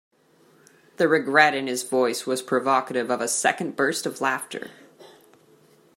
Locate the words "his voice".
1.67-2.25